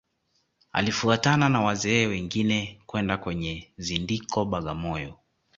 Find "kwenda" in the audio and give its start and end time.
2.85-3.17